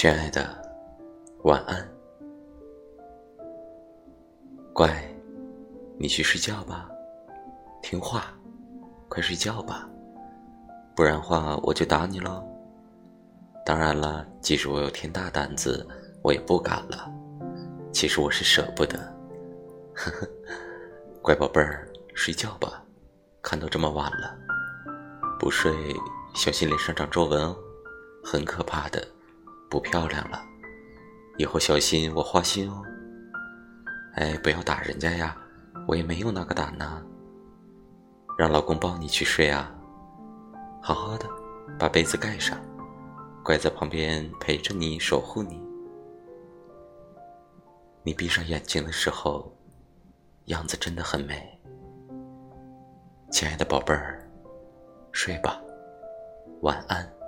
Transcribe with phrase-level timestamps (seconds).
[0.00, 0.48] 亲爱的，
[1.42, 1.86] 晚安。
[4.72, 4.88] 乖，
[5.98, 6.88] 你去睡觉吧，
[7.82, 8.32] 听话，
[9.10, 9.86] 快睡觉吧，
[10.96, 12.42] 不然话我就打你喽。
[13.66, 15.86] 当然了，即使我有天大胆子，
[16.22, 17.12] 我也不敢了。
[17.92, 18.98] 其实我是舍不得。
[19.94, 20.26] 呵呵，
[21.20, 22.82] 乖宝贝儿，睡觉吧，
[23.42, 24.34] 看都这么晚了，
[25.38, 25.70] 不睡
[26.34, 27.54] 小心脸上长皱纹哦，
[28.24, 29.06] 很可怕的。
[29.70, 30.42] 不漂亮了，
[31.38, 32.82] 以后小心我花心哦。
[34.16, 35.36] 哎，不要打人家呀，
[35.86, 37.00] 我也没有那个胆呐。
[38.36, 39.72] 让老公抱你去睡啊，
[40.82, 41.28] 好好的，
[41.78, 42.58] 把被子盖上，
[43.44, 45.62] 乖在旁边陪着你，守护你。
[48.02, 49.54] 你闭上眼睛的时候，
[50.46, 51.60] 样子真的很美。
[53.30, 54.28] 亲爱的宝贝儿，
[55.12, 55.60] 睡吧，
[56.62, 57.19] 晚安。